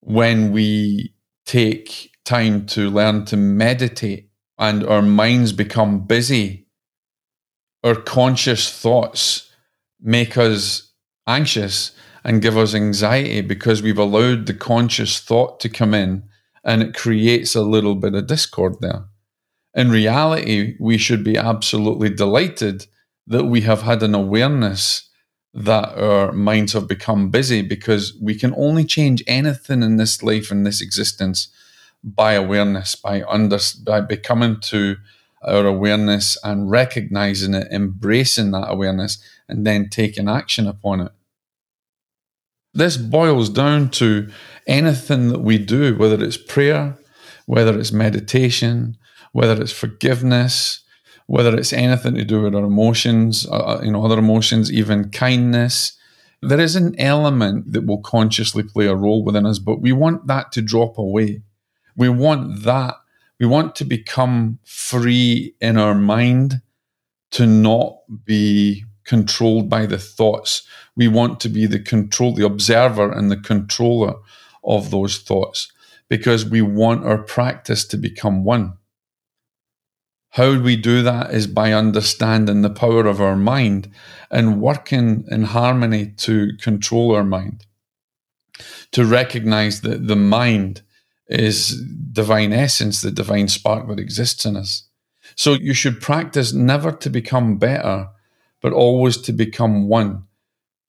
When 0.00 0.50
we 0.50 1.12
take 1.46 2.10
time 2.24 2.66
to 2.66 2.90
learn 2.90 3.24
to 3.24 3.36
meditate 3.36 4.30
and 4.58 4.84
our 4.84 5.02
minds 5.02 5.52
become 5.52 6.06
busy, 6.06 6.66
our 7.84 7.94
conscious 7.94 8.70
thoughts 8.70 9.50
make 10.00 10.36
us 10.36 10.92
anxious 11.26 11.92
and 12.24 12.42
give 12.42 12.56
us 12.56 12.74
anxiety 12.74 13.40
because 13.40 13.80
we've 13.82 13.98
allowed 13.98 14.46
the 14.46 14.54
conscious 14.54 15.20
thought 15.20 15.60
to 15.60 15.68
come 15.68 15.94
in 15.94 16.24
and 16.64 16.82
it 16.82 16.94
creates 16.94 17.54
a 17.54 17.62
little 17.62 17.94
bit 17.94 18.14
of 18.14 18.26
discord 18.26 18.74
there. 18.80 19.04
In 19.74 19.90
reality, 19.90 20.74
we 20.80 20.98
should 20.98 21.22
be 21.22 21.36
absolutely 21.36 22.10
delighted 22.10 22.86
that 23.26 23.44
we 23.44 23.60
have 23.60 23.82
had 23.82 24.02
an 24.02 24.14
awareness 24.14 25.08
that 25.56 25.98
our 25.98 26.32
minds 26.32 26.74
have 26.74 26.86
become 26.86 27.30
busy 27.30 27.62
because 27.62 28.14
we 28.20 28.34
can 28.34 28.52
only 28.58 28.84
change 28.84 29.24
anything 29.26 29.82
in 29.82 29.96
this 29.96 30.22
life 30.22 30.50
and 30.50 30.66
this 30.66 30.82
existence 30.82 31.48
by 32.04 32.34
awareness, 32.34 32.94
by 32.94 33.22
under, 33.22 33.58
by 33.82 34.02
becoming 34.02 34.60
to 34.60 34.96
our 35.42 35.64
awareness 35.64 36.36
and 36.44 36.70
recognizing 36.70 37.54
it, 37.54 37.68
embracing 37.72 38.50
that 38.50 38.70
awareness, 38.70 39.18
and 39.48 39.66
then 39.66 39.88
taking 39.88 40.28
action 40.28 40.66
upon 40.66 41.00
it. 41.00 41.12
This 42.74 42.98
boils 42.98 43.48
down 43.48 43.88
to 43.92 44.28
anything 44.66 45.28
that 45.28 45.40
we 45.40 45.56
do, 45.56 45.96
whether 45.96 46.22
it's 46.22 46.36
prayer, 46.36 46.98
whether 47.46 47.78
it's 47.78 47.92
meditation, 47.92 48.98
whether 49.32 49.58
it's 49.58 49.72
forgiveness, 49.72 50.80
whether 51.26 51.56
it's 51.56 51.72
anything 51.72 52.14
to 52.14 52.24
do 52.24 52.42
with 52.42 52.54
our 52.54 52.64
emotions, 52.64 53.46
uh, 53.46 53.56
uh, 53.56 53.80
you 53.82 53.90
know, 53.90 54.04
other 54.04 54.18
emotions, 54.18 54.72
even 54.72 55.10
kindness. 55.10 55.96
There 56.42 56.60
is 56.60 56.76
an 56.76 56.98
element 57.00 57.72
that 57.72 57.86
will 57.86 58.00
consciously 58.00 58.62
play 58.62 58.86
a 58.86 58.94
role 58.94 59.24
within 59.24 59.46
us, 59.46 59.58
but 59.58 59.80
we 59.80 59.92
want 59.92 60.26
that 60.26 60.52
to 60.52 60.62
drop 60.62 60.98
away. 60.98 61.42
We 61.96 62.08
want 62.08 62.62
that. 62.62 62.94
We 63.40 63.46
want 63.46 63.74
to 63.76 63.84
become 63.84 64.58
free 64.64 65.54
in 65.60 65.76
our 65.76 65.94
mind 65.94 66.62
to 67.32 67.46
not 67.46 67.98
be 68.24 68.84
controlled 69.04 69.68
by 69.68 69.86
the 69.86 69.98
thoughts. 69.98 70.66
We 70.96 71.08
want 71.08 71.40
to 71.40 71.48
be 71.48 71.66
the 71.66 71.78
control, 71.78 72.34
the 72.34 72.46
observer 72.46 73.10
and 73.10 73.30
the 73.30 73.36
controller 73.36 74.14
of 74.64 74.90
those 74.90 75.18
thoughts 75.18 75.72
because 76.08 76.44
we 76.44 76.62
want 76.62 77.04
our 77.04 77.18
practice 77.18 77.84
to 77.86 77.96
become 77.96 78.44
one. 78.44 78.74
How 80.36 80.60
we 80.60 80.76
do 80.76 81.00
that 81.00 81.32
is 81.32 81.46
by 81.46 81.72
understanding 81.72 82.60
the 82.60 82.68
power 82.68 83.06
of 83.06 83.22
our 83.22 83.36
mind 83.36 83.90
and 84.30 84.60
working 84.60 85.24
in 85.30 85.44
harmony 85.44 86.08
to 86.18 86.54
control 86.60 87.14
our 87.14 87.24
mind. 87.24 87.64
To 88.92 89.06
recognize 89.06 89.80
that 89.80 90.08
the 90.08 90.14
mind 90.14 90.82
is 91.26 91.82
divine 92.12 92.52
essence, 92.52 93.00
the 93.00 93.10
divine 93.10 93.48
spark 93.48 93.88
that 93.88 93.98
exists 93.98 94.44
in 94.44 94.58
us. 94.58 94.86
So 95.36 95.54
you 95.54 95.72
should 95.72 96.02
practice 96.02 96.52
never 96.52 96.92
to 96.92 97.08
become 97.08 97.56
better, 97.56 98.10
but 98.60 98.74
always 98.74 99.16
to 99.22 99.32
become 99.32 99.88
one. 99.88 100.24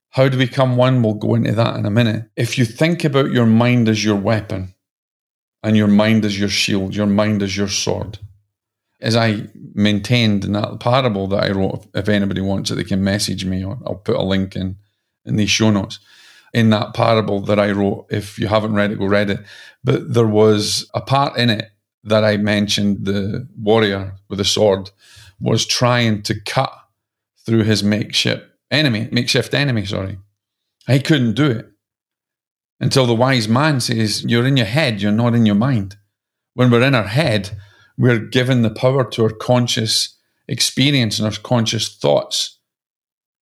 How 0.10 0.28
to 0.28 0.36
become 0.36 0.76
one, 0.76 1.02
we'll 1.02 1.14
go 1.14 1.36
into 1.36 1.54
that 1.54 1.78
in 1.78 1.86
a 1.86 1.90
minute. 1.90 2.30
If 2.36 2.58
you 2.58 2.66
think 2.66 3.06
about 3.06 3.32
your 3.32 3.46
mind 3.46 3.88
as 3.88 4.04
your 4.04 4.18
weapon 4.18 4.74
and 5.64 5.78
your 5.78 5.88
mind 5.88 6.26
as 6.26 6.38
your 6.38 6.50
shield, 6.50 6.98
your 6.98 7.08
mind 7.08 7.42
as 7.42 7.56
your 7.56 7.70
sword, 7.70 8.20
as 9.00 9.16
I 9.16 9.48
maintained 9.74 10.44
in 10.46 10.54
that 10.54 10.80
parable 10.80 11.28
that 11.28 11.44
I 11.44 11.52
wrote, 11.52 11.86
if 11.94 12.10
anybody 12.10 12.42
wants 12.42 12.72
it, 12.72 12.76
they 12.76 12.84
can 12.84 13.04
message 13.04 13.46
me 13.46 13.64
or 13.64 13.78
I'll 13.86 13.96
put 13.96 14.16
a 14.16 14.24
link 14.24 14.56
in 14.56 14.78
in 15.26 15.36
these 15.36 15.50
show 15.50 15.70
notes 15.70 16.00
in 16.54 16.70
that 16.70 16.94
parable 16.94 17.42
that 17.42 17.60
I 17.60 17.72
wrote. 17.72 18.08
If 18.10 18.40
you 18.40 18.48
haven't 18.48 18.74
read 18.74 18.92
it, 18.92 19.00
go 19.00 19.06
read 19.06 19.30
it. 19.30 19.40
But 19.84 20.14
there 20.14 20.28
was 20.28 20.90
a 20.94 21.02
part 21.02 21.38
in 21.38 21.50
it 21.50 21.70
that 22.04 22.24
I 22.24 22.38
mentioned 22.38 23.06
the 23.06 23.48
warrior 23.58 24.16
with 24.30 24.40
the 24.40 24.46
sword 24.46 24.90
was 25.40 25.66
trying 25.66 26.24
to 26.24 26.40
cut 26.40 26.74
through 27.46 27.64
his 27.64 27.84
makeshift 27.84 28.44
enemy, 28.72 29.08
makeshift 29.12 29.54
enemy, 29.54 29.86
sorry. 29.86 30.18
He 30.88 31.00
couldn't 31.00 31.36
do 31.36 31.52
it 31.52 31.70
until 32.80 33.06
the 33.06 33.16
wise 33.16 33.48
man 33.48 33.80
says, 33.80 34.24
You're 34.24 34.48
in 34.48 34.58
your 34.58 34.66
head, 34.66 35.02
you're 35.02 35.12
not 35.12 35.36
in 35.36 35.46
your 35.46 35.56
mind. 35.56 35.98
When 36.54 36.72
we're 36.72 36.82
in 36.82 36.96
our 36.96 37.04
head, 37.08 37.52
we're 37.98 38.20
given 38.20 38.62
the 38.62 38.70
power 38.70 39.04
to 39.12 39.24
our 39.24 39.32
conscious 39.32 40.18
experience 40.48 41.20
and 41.20 41.26
our 41.26 41.42
conscious 41.42 41.96
thoughts. 41.96 42.60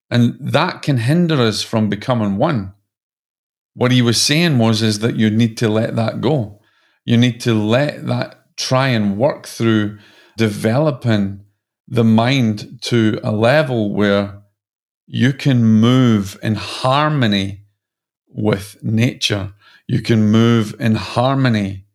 And 0.09 0.37
that 0.39 0.81
can 0.81 0.97
hinder 0.97 1.41
us 1.41 1.61
from 1.61 1.89
becoming 1.89 2.37
one. 2.37 2.73
What 3.73 3.91
he 3.91 4.01
was 4.01 4.21
saying 4.21 4.57
was 4.57 4.81
is 4.81 4.99
that 4.99 5.17
you 5.17 5.29
need 5.29 5.57
to 5.57 5.67
let 5.67 5.95
that 5.95 6.21
go. 6.21 6.61
You 7.03 7.17
need 7.17 7.41
to 7.41 7.53
let 7.53 8.07
that 8.07 8.55
try 8.55 8.87
and 8.87 9.17
work 9.17 9.45
through 9.45 9.99
developing 10.37 11.41
the 11.87 12.03
mind 12.03 12.79
to 12.81 13.19
a 13.23 13.31
level 13.31 13.93
where 13.93 14.41
you 15.05 15.33
can 15.33 15.63
move 15.63 16.37
in 16.41 16.55
harmony 16.55 17.65
with 18.27 18.77
nature. 18.81 19.53
You 19.87 20.01
can 20.01 20.31
move 20.31 20.75
in 20.79 20.95
harmony 20.95 21.85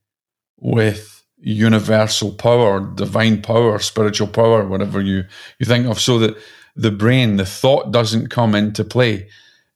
with 0.57 1.20
universal 1.41 2.33
power, 2.33 2.81
divine 2.81 3.43
power, 3.43 3.79
spiritual 3.79 4.29
power, 4.29 4.67
whatever 4.67 5.01
you, 5.01 5.25
you 5.59 5.67
think 5.67 5.87
of, 5.87 6.01
so 6.01 6.19
that 6.19 6.37
the 6.77 6.91
brain, 6.91 7.37
the 7.37 7.47
thought 7.47 7.93
doesn't 7.93 8.29
come 8.29 8.55
into 8.55 8.85
play. 8.85 9.29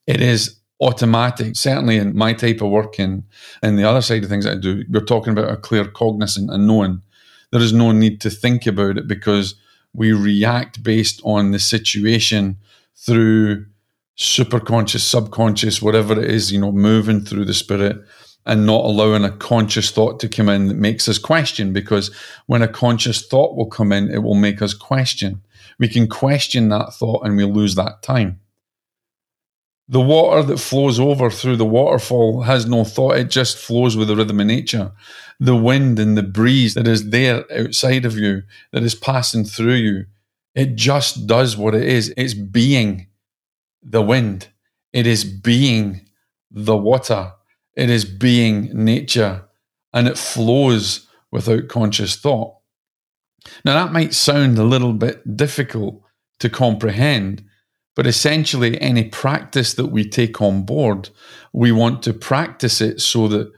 It 0.06 0.20
is 0.20 0.56
automatic. 0.80 1.56
Certainly 1.56 1.96
in 1.98 2.16
my 2.16 2.32
type 2.32 2.60
of 2.60 2.70
work 2.70 2.98
and, 2.98 3.24
and 3.62 3.78
the 3.78 3.88
other 3.88 4.02
side 4.02 4.22
of 4.22 4.28
things 4.28 4.46
I 4.46 4.54
do, 4.54 4.84
we're 4.90 5.00
talking 5.04 5.32
about 5.32 5.50
a 5.50 5.56
claircognizant 5.56 6.52
and 6.52 6.66
knowing. 6.66 7.02
There 7.50 7.62
is 7.62 7.72
no 7.72 7.92
need 7.92 8.20
to 8.22 8.30
think 8.30 8.66
about 8.66 8.98
it 8.98 9.08
because 9.08 9.54
we 9.92 10.12
react 10.12 10.82
based 10.82 11.20
on 11.24 11.52
the 11.52 11.58
situation 11.58 12.58
through 12.96 13.66
superconscious, 14.18 15.00
subconscious, 15.00 15.80
whatever 15.80 16.20
it 16.20 16.30
is, 16.30 16.52
you 16.52 16.60
know, 16.60 16.72
moving 16.72 17.20
through 17.20 17.44
the 17.44 17.54
spirit 17.54 17.96
and 18.46 18.66
not 18.66 18.84
allowing 18.84 19.24
a 19.24 19.30
conscious 19.30 19.90
thought 19.90 20.20
to 20.20 20.28
come 20.28 20.48
in 20.48 20.68
that 20.68 20.76
makes 20.76 21.08
us 21.08 21.18
question. 21.18 21.72
Because 21.72 22.14
when 22.46 22.62
a 22.62 22.68
conscious 22.68 23.26
thought 23.26 23.56
will 23.56 23.66
come 23.66 23.92
in, 23.92 24.10
it 24.10 24.22
will 24.22 24.34
make 24.34 24.60
us 24.60 24.74
question. 24.74 25.42
We 25.78 25.88
can 25.88 26.08
question 26.08 26.68
that 26.68 26.92
thought 26.94 27.26
and 27.26 27.36
we 27.36 27.44
lose 27.44 27.74
that 27.74 28.02
time. 28.02 28.40
The 29.88 30.00
water 30.00 30.42
that 30.42 30.58
flows 30.58 30.98
over 30.98 31.30
through 31.30 31.56
the 31.56 31.66
waterfall 31.66 32.42
has 32.42 32.66
no 32.66 32.84
thought, 32.84 33.16
it 33.16 33.30
just 33.30 33.58
flows 33.58 33.96
with 33.96 34.08
the 34.08 34.16
rhythm 34.16 34.40
of 34.40 34.46
nature. 34.46 34.92
The 35.38 35.56
wind 35.56 35.98
and 35.98 36.16
the 36.16 36.22
breeze 36.22 36.74
that 36.74 36.88
is 36.88 37.10
there 37.10 37.44
outside 37.52 38.06
of 38.06 38.16
you, 38.16 38.44
that 38.72 38.82
is 38.82 38.94
passing 38.94 39.44
through 39.44 39.74
you, 39.74 40.06
it 40.54 40.76
just 40.76 41.26
does 41.26 41.56
what 41.56 41.74
it 41.74 41.82
is. 41.82 42.14
It's 42.16 42.32
being 42.32 43.08
the 43.82 44.00
wind, 44.00 44.48
it 44.92 45.06
is 45.06 45.24
being 45.24 46.08
the 46.50 46.76
water, 46.76 47.32
it 47.76 47.90
is 47.90 48.04
being 48.04 48.84
nature, 48.84 49.44
and 49.92 50.08
it 50.08 50.18
flows 50.18 51.06
without 51.30 51.68
conscious 51.68 52.16
thought. 52.16 52.56
Now, 53.64 53.74
that 53.74 53.92
might 53.92 54.14
sound 54.14 54.58
a 54.58 54.64
little 54.64 54.92
bit 54.92 55.36
difficult 55.36 56.02
to 56.38 56.48
comprehend 56.48 57.44
but 57.94 58.06
essentially, 58.06 58.80
any 58.80 59.04
practice 59.04 59.74
that 59.74 59.86
we 59.86 60.08
take 60.08 60.40
on 60.42 60.64
board, 60.64 61.10
we 61.52 61.70
want 61.70 62.02
to 62.02 62.12
practice 62.12 62.80
it 62.80 63.00
so 63.00 63.28
that 63.28 63.52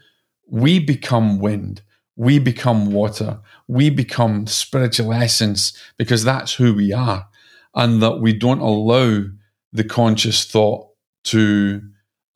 we 0.47 0.79
become 0.79 1.39
wind, 1.39 1.83
we 2.17 2.39
become 2.39 2.93
water, 2.93 3.41
we 3.67 3.89
become 3.89 4.47
spiritual 4.47 5.13
essence, 5.13 5.73
because 5.97 6.23
that's 6.23 6.55
who 6.55 6.75
we 6.75 6.93
are. 6.93 7.29
And 7.75 8.03
that 8.03 8.21
we 8.21 8.33
don't 8.33 8.61
allow 8.61 9.25
the 9.73 9.85
conscious 9.85 10.45
thought 10.45 10.89
to 11.25 11.83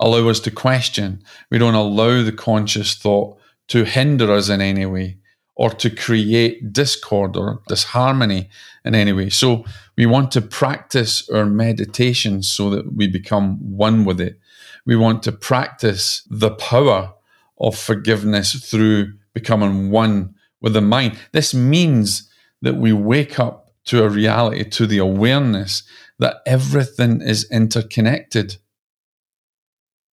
allow 0.01 0.29
us 0.29 0.41
to 0.41 0.51
question. 0.51 1.23
We 1.51 1.59
don't 1.59 1.75
allow 1.75 2.23
the 2.23 2.33
conscious 2.33 2.95
thought 2.95 3.39
to 3.69 3.85
hinder 3.85 4.33
us 4.33 4.49
in 4.49 4.61
any 4.61 4.87
way 4.87 5.19
or 5.55 5.71
to 5.71 5.91
create 5.91 6.73
discord 6.73 7.37
or 7.37 7.61
disharmony 7.69 8.49
in 8.85 8.95
any 8.95 9.13
way. 9.13 9.29
So 9.29 9.65
we 9.97 10.07
want 10.07 10.33
to 10.33 10.41
practice 10.41 11.29
our 11.29 11.45
meditation 11.45 12.43
so 12.43 12.71
that 12.71 12.95
we 12.95 13.07
become 13.07 13.59
one 13.77 14.05
with 14.05 14.21
it. 14.21 14.41
We 14.87 14.97
want 14.97 15.23
to 15.25 15.33
practice 15.33 16.27
the 16.31 16.51
power 16.51 17.13
of 17.61 17.77
forgiveness 17.77 18.55
through 18.55 19.13
becoming 19.35 19.91
one 19.91 20.35
with 20.63 20.73
the 20.73 20.81
mind. 20.81 21.19
This 21.33 21.53
means 21.53 22.31
that 22.63 22.77
we 22.77 22.93
wake 22.93 23.39
up 23.39 23.71
to 23.85 24.03
a 24.03 24.09
reality, 24.09 24.65
to 24.65 24.87
the 24.87 24.99
awareness 24.99 25.83
that 26.19 26.37
everything 26.47 27.21
is 27.21 27.51
interconnected. 27.51 28.57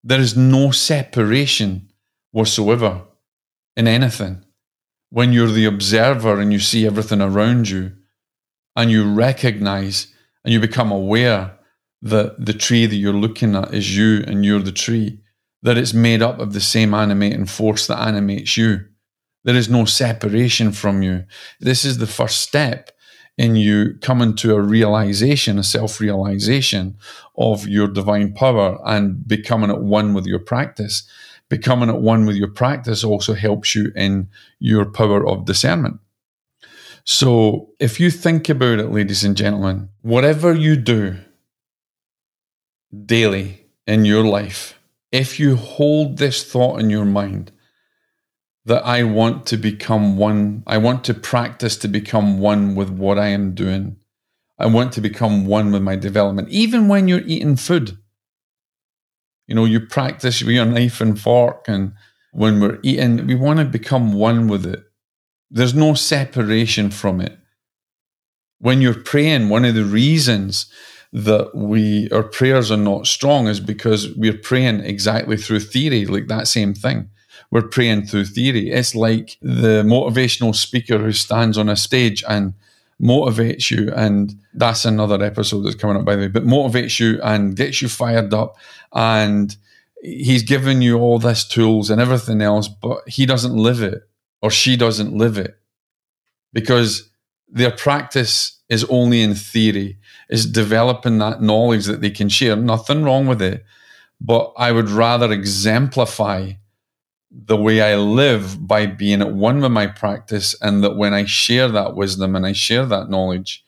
There 0.08 0.22
is 0.22 0.38
no 0.38 0.72
separation 0.72 1.90
whatsoever 2.32 3.02
in 3.76 3.90
anything 3.90 4.46
when 5.10 5.34
you're 5.34 5.52
the 5.52 5.66
observer 5.66 6.40
and 6.40 6.54
you 6.54 6.60
see 6.60 6.86
everything 6.88 7.20
around 7.20 7.68
you 7.68 7.92
and 8.74 8.90
you 8.90 9.14
recognize 9.14 10.08
and 10.46 10.54
you 10.54 10.62
become 10.62 10.94
aware 10.94 11.60
that 12.02 12.46
the 12.46 12.54
tree 12.54 12.86
that 12.86 12.96
you're 12.96 13.12
looking 13.12 13.54
at 13.54 13.74
is 13.74 13.98
you 13.98 14.24
and 14.26 14.46
you're 14.46 14.62
the 14.62 14.72
tree, 14.72 15.20
that 15.62 15.78
it's 15.78 15.94
made 15.94 16.22
up 16.22 16.40
of 16.40 16.54
the 16.54 16.62
same 16.62 16.94
animating 16.94 17.46
force 17.46 17.88
that 17.88 18.00
animates 18.00 18.56
you. 18.56 18.86
There 19.44 19.58
is 19.58 19.68
no 19.68 19.84
separation 19.84 20.72
from 20.72 21.04
you. 21.04 21.26
This 21.60 21.84
is 21.84 21.98
the 21.98 22.08
first 22.08 22.40
step 22.40 22.92
in 23.38 23.56
you 23.56 23.96
coming 24.02 24.36
to 24.36 24.56
a 24.56 24.62
realization, 24.62 25.60
a 25.60 25.64
self 25.64 26.00
realization 26.00 26.98
of 27.38 27.68
your 27.68 27.88
divine 27.88 28.34
power 28.34 28.80
and 28.86 29.28
becoming 29.28 29.70
at 29.70 29.82
one 29.82 30.14
with 30.14 30.26
your 30.26 30.40
practice 30.40 31.08
becoming 31.50 31.90
at 31.90 32.02
one 32.02 32.26
with 32.26 32.36
your 32.36 32.50
practice 32.50 33.04
also 33.04 33.34
helps 33.34 33.76
you 33.76 33.92
in 33.96 34.30
your 34.60 34.86
power 34.86 35.26
of 35.26 35.46
discernment. 35.46 36.00
So, 37.04 37.70
if 37.80 38.00
you 38.00 38.12
think 38.12 38.50
about 38.50 38.80
it, 38.80 38.92
ladies 38.92 39.24
and 39.24 39.38
gentlemen, 39.38 39.90
whatever 40.02 40.54
you 40.54 40.76
do 40.76 41.18
daily 43.06 43.66
in 43.86 44.04
your 44.04 44.26
life, 44.26 44.78
if 45.12 45.40
you 45.40 45.56
hold 45.56 46.18
this 46.18 46.44
thought 46.44 46.82
in 46.82 46.90
your 46.90 47.06
mind 47.06 47.52
that 48.68 48.86
I 48.86 49.04
want 49.04 49.46
to 49.48 49.58
become 49.58 50.18
one, 50.18 50.62
I 50.68 50.78
want 50.78 51.06
to 51.06 51.14
practice 51.14 51.78
to 51.78 51.88
become 51.88 52.40
one 52.40 52.76
with 52.76 52.90
what 52.90 53.18
I 53.18 53.28
am 53.28 53.56
doing, 53.56 53.96
I 54.60 54.66
want 54.66 54.92
to 54.94 55.02
become 55.02 55.46
one 55.46 55.72
with 55.72 55.82
my 55.82 55.96
development, 55.96 56.50
even 56.50 56.90
when 56.90 57.08
you're 57.08 57.22
eating 57.26 57.56
food. 57.56 57.98
You 59.48 59.56
know, 59.56 59.64
you 59.64 59.80
practice 59.80 60.44
with 60.44 60.54
your 60.54 60.66
knife 60.66 61.00
and 61.00 61.18
fork, 61.18 61.70
and 61.70 61.94
when 62.34 62.60
we're 62.60 62.80
eating, 62.84 63.26
we 63.26 63.36
want 63.36 63.60
to 63.60 63.66
become 63.66 64.12
one 64.12 64.50
with 64.50 64.66
it. 64.66 64.84
There's 65.50 65.74
no 65.74 65.94
separation 65.94 66.92
from 66.92 67.22
it. 67.22 67.40
When 68.60 68.82
you're 68.82 69.02
praying, 69.02 69.48
one 69.48 69.64
of 69.64 69.76
the 69.76 69.86
reasons 69.86 70.66
that 71.14 71.56
we 71.56 72.10
our 72.12 72.24
prayers 72.24 72.70
are 72.70 72.76
not 72.76 73.08
strong 73.08 73.48
is 73.48 73.62
because 73.62 74.14
we're 74.18 74.38
praying 74.38 74.82
exactly 74.82 75.38
through 75.38 75.62
theory, 75.62 76.06
like 76.06 76.28
that 76.28 76.50
same 76.50 76.74
thing. 76.74 77.10
We're 77.50 77.68
praying 77.68 78.08
through 78.08 78.26
theory. 78.26 78.72
It's 78.72 78.94
like 78.94 79.38
the 79.42 79.84
motivational 79.84 80.54
speaker 80.54 80.98
who 80.98 81.14
stands 81.14 81.58
on 81.58 81.70
a 81.70 81.76
stage 81.76 82.24
and 82.28 82.54
motivates 83.02 83.70
you 83.70 83.92
and 83.96 84.36
that's 84.56 84.84
another 84.84 85.24
episode 85.24 85.62
that's 85.62 85.76
coming 85.76 85.96
up 85.96 86.04
by 86.04 86.16
the 86.16 86.24
way 86.24 86.28
but 86.28 86.46
motivates 86.46 87.00
you 87.00 87.22
and 87.22 87.56
gets 87.56 87.80
you 87.80 87.88
fired 87.88 88.34
up 88.34 88.58
and 88.94 89.56
he's 90.02 90.42
given 90.42 90.82
you 90.82 90.98
all 90.98 91.20
this 91.20 91.48
tools 91.48 91.92
and 91.92 92.02
everything 92.02 92.42
else 92.42 92.68
but 92.68 93.08
he 93.08 93.26
doesn't 93.28 93.56
live 93.56 93.84
it 93.84 94.10
or 94.42 94.50
she 94.50 94.76
doesn't 94.76 95.14
live 95.14 95.38
it 95.38 95.60
because 96.54 97.08
their 97.48 97.70
practice 97.70 98.60
is 98.68 98.84
only 98.86 99.22
in 99.22 99.36
theory 99.36 99.98
is 100.30 100.48
developing 100.48 101.20
that 101.20 101.40
knowledge 101.40 101.86
that 101.86 102.02
they 102.02 102.10
can 102.10 102.30
share 102.30 102.56
nothing 102.56 103.04
wrong 103.04 103.28
with 103.28 103.44
it 103.44 103.64
but 104.20 104.52
i 104.58 104.72
would 104.72 104.90
rather 104.90 105.32
exemplify 105.32 106.52
the 107.46 107.58
way 107.58 107.82
I 107.82 107.96
live 107.96 108.68
by 108.68 108.88
being 108.88 109.22
at 109.22 109.34
one 109.34 109.62
with 109.62 109.72
my 109.72 109.88
practice, 109.88 110.56
and 110.62 110.84
that 110.84 110.96
when 110.96 111.14
I 111.14 111.26
share 111.26 111.68
that 111.70 111.96
wisdom 111.96 112.36
and 112.36 112.46
I 112.46 112.54
share 112.54 112.86
that 112.86 113.10
knowledge, 113.10 113.64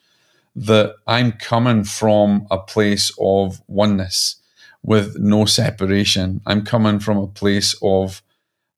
that 0.56 0.96
I'm 1.06 1.34
coming 1.34 1.84
from 1.84 2.48
a 2.50 2.58
place 2.58 3.12
of 3.20 3.62
oneness 3.68 4.38
with 4.84 5.18
no 5.20 5.46
separation. 5.46 6.42
I'm 6.46 6.64
coming 6.64 7.00
from 7.00 7.18
a 7.18 7.28
place 7.28 7.76
of 7.84 8.24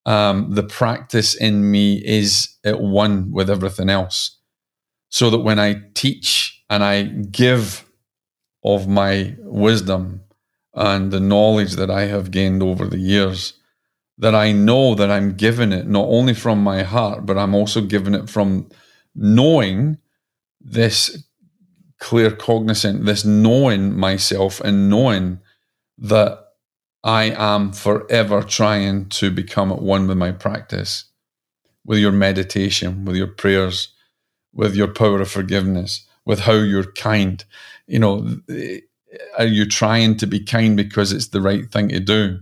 um, 0.06 0.54
the 0.54 0.64
practice 0.64 1.36
in 1.36 1.72
me 1.72 1.96
is 2.04 2.58
at 2.64 2.82
one 2.82 3.32
with 3.32 3.50
everything 3.50 3.90
else. 3.90 4.38
So 5.10 5.30
that 5.30 5.40
when 5.40 5.60
I 5.60 5.82
teach 5.94 6.64
and 6.70 6.84
I 6.84 7.04
give 7.04 7.86
of 8.64 8.88
my 8.88 9.36
wisdom 9.40 10.22
and 10.74 11.12
the 11.12 11.20
knowledge 11.20 11.76
that 11.76 11.90
I 11.90 12.06
have 12.08 12.32
gained 12.32 12.64
over 12.64 12.88
the 12.88 13.00
years, 13.00 13.54
that 14.22 14.36
I 14.36 14.52
know 14.52 14.94
that 14.94 15.10
I'm 15.10 15.34
giving 15.34 15.72
it 15.72 15.88
not 15.88 16.06
only 16.08 16.36
from 16.36 16.64
my 16.64 16.84
heart, 16.84 17.26
but 17.26 17.40
I'm 17.40 17.56
also 17.56 17.82
giving 17.82 18.14
it 18.14 18.30
from 18.30 18.70
knowing 19.16 19.98
this 20.62 21.24
claircognizant, 22.00 23.06
this 23.06 23.26
knowing 23.26 23.98
myself 23.98 24.62
and 24.62 24.92
knowing 24.92 25.40
that 25.98 26.38
I 27.04 27.34
am 27.36 27.74
forever 27.74 28.44
trying 28.44 29.10
to 29.10 29.32
become 29.32 29.72
at 29.72 29.82
one 29.82 30.08
with 30.08 30.18
my 30.18 30.32
practice, 30.32 31.06
with 31.84 31.98
your 31.98 32.12
meditation, 32.12 33.06
with 33.06 33.16
your 33.16 33.28
prayers, 33.28 33.92
with 34.54 34.76
your 34.76 34.88
power 34.88 35.22
of 35.22 35.32
forgiveness, 35.32 36.06
with 36.26 36.42
how 36.42 36.54
you're 36.54 36.92
kind. 36.92 37.44
You 37.88 37.98
know, 37.98 38.38
are 39.40 39.46
you 39.46 39.66
trying 39.66 40.18
to 40.18 40.28
be 40.28 40.42
kind 40.42 40.78
because 40.78 41.12
it's 41.12 41.30
the 41.30 41.42
right 41.42 41.72
thing 41.72 41.90
to 41.90 42.00
do? 42.00 42.42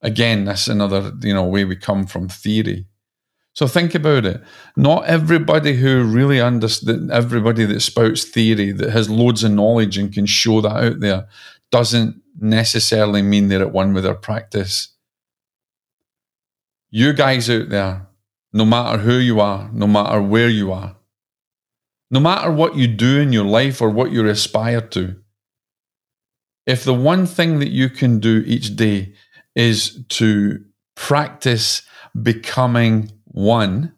Again, 0.00 0.44
that's 0.44 0.68
another, 0.68 1.12
you 1.22 1.34
know, 1.34 1.44
way 1.44 1.64
we 1.64 1.76
come 1.76 2.06
from 2.06 2.28
theory. 2.28 2.86
So 3.54 3.66
think 3.66 3.94
about 3.96 4.24
it. 4.24 4.40
Not 4.76 5.06
everybody 5.06 5.74
who 5.74 6.04
really 6.04 6.40
understands, 6.40 7.10
everybody 7.10 7.64
that 7.64 7.80
spouts 7.80 8.24
theory, 8.24 8.70
that 8.70 8.90
has 8.90 9.10
loads 9.10 9.42
of 9.42 9.50
knowledge 9.50 9.98
and 9.98 10.12
can 10.12 10.26
show 10.26 10.60
that 10.60 10.76
out 10.76 11.00
there, 11.00 11.26
doesn't 11.72 12.22
necessarily 12.38 13.20
mean 13.20 13.48
they're 13.48 13.62
at 13.62 13.72
one 13.72 13.94
with 13.94 14.04
their 14.04 14.14
practice. 14.14 14.94
You 16.90 17.12
guys 17.12 17.50
out 17.50 17.68
there, 17.68 18.06
no 18.52 18.64
matter 18.64 18.98
who 18.98 19.14
you 19.14 19.40
are, 19.40 19.68
no 19.72 19.88
matter 19.88 20.22
where 20.22 20.48
you 20.48 20.72
are, 20.72 20.96
no 22.10 22.20
matter 22.20 22.52
what 22.52 22.76
you 22.76 22.86
do 22.86 23.20
in 23.20 23.32
your 23.32 23.44
life 23.44 23.82
or 23.82 23.90
what 23.90 24.12
you 24.12 24.26
aspire 24.28 24.80
to, 24.80 25.16
if 26.64 26.84
the 26.84 26.94
one 26.94 27.26
thing 27.26 27.58
that 27.58 27.70
you 27.70 27.90
can 27.90 28.20
do 28.20 28.42
each 28.46 28.76
day 28.76 29.14
is 29.58 30.04
to 30.08 30.64
practice 30.94 31.82
becoming 32.22 33.10
one, 33.24 33.92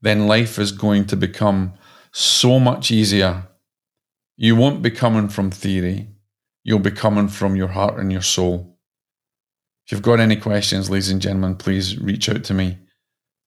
then 0.00 0.28
life 0.28 0.60
is 0.60 0.70
going 0.70 1.04
to 1.06 1.16
become 1.16 1.74
so 2.12 2.60
much 2.60 2.92
easier. 2.92 3.48
You 4.36 4.54
won't 4.54 4.80
be 4.80 4.92
coming 4.92 5.28
from 5.28 5.50
theory, 5.50 6.08
you'll 6.62 6.78
be 6.78 6.92
coming 6.92 7.26
from 7.26 7.56
your 7.56 7.68
heart 7.68 7.98
and 7.98 8.12
your 8.12 8.22
soul. 8.22 8.78
If 9.84 9.92
you've 9.92 10.02
got 10.02 10.20
any 10.20 10.36
questions, 10.36 10.88
ladies 10.88 11.10
and 11.10 11.20
gentlemen, 11.20 11.56
please 11.56 11.98
reach 11.98 12.28
out 12.28 12.44
to 12.44 12.54
me 12.54 12.78